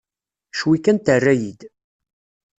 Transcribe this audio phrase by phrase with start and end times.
[0.57, 1.59] Cwi kan terra-yi-d.